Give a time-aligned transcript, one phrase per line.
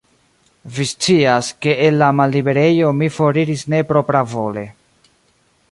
[0.77, 4.65] Vi scias, ke el la malliberejo mi foriris ne propravole.